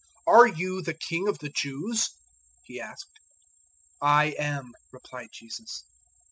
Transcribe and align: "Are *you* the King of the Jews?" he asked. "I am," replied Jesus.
"Are 0.25 0.47
*you* 0.47 0.81
the 0.81 0.95
King 0.95 1.27
of 1.27 1.37
the 1.37 1.49
Jews?" 1.49 2.09
he 2.63 2.81
asked. 2.81 3.19
"I 4.01 4.33
am," 4.39 4.71
replied 4.91 5.29
Jesus. 5.31 5.83